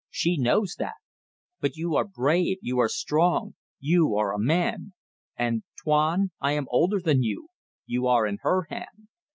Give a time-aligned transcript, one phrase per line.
[0.09, 0.95] She knows that.
[1.59, 4.93] But you are brave, you are strong you are a man;
[5.37, 7.49] and, Tuan I am older than you
[7.85, 9.09] you are in her hand.